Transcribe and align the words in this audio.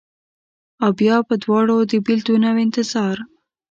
اوبیا 0.85 1.17
په 1.27 1.33
دواړو، 1.43 1.77
د 1.91 1.93
بیلتون 2.05 2.41
اوانتظار 2.51 3.15